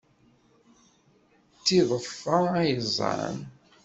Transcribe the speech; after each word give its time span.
D 1.51 1.55
tiḍeffa 1.65 2.37
ay 2.59 2.71
ẓẓan. 2.85 3.37